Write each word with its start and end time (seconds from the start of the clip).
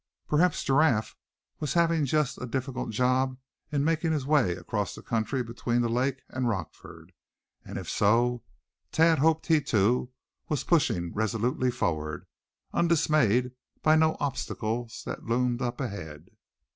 Perhaps 0.27 0.63
Giraffe 0.63 1.15
was 1.59 1.75
having 1.75 2.05
just 2.05 2.33
such 2.33 2.43
a 2.43 2.47
difficult 2.47 2.89
job 2.89 3.37
in 3.71 3.83
making 3.83 4.13
his 4.13 4.25
way 4.25 4.53
across 4.53 4.95
the 4.95 5.03
country 5.03 5.43
between 5.43 5.81
the 5.81 5.89
lake 5.89 6.23
and 6.29 6.49
Rockford; 6.49 7.13
and 7.63 7.77
if 7.77 7.87
so, 7.87 8.41
Thad 8.91 9.19
hoped 9.19 9.45
he 9.45 9.61
too 9.61 10.09
was 10.49 10.63
pushing 10.63 11.13
resolutely 11.13 11.69
forward, 11.69 12.25
undismayed 12.73 13.51
by 13.83 13.95
no 13.95 14.17
obstacles 14.19 15.03
that 15.05 15.25
loomed 15.25 15.61
up 15.61 15.79
ahead. 15.79 16.29